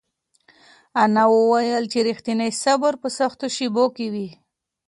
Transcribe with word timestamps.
انا 1.03 1.23
وویل 1.33 1.83
چې 1.91 1.99
رښتینی 2.07 2.49
صبر 2.63 2.93
په 3.01 3.07
سختو 3.17 3.45
شېبو 3.55 3.85
کې 3.95 4.07
وي. 4.13 4.29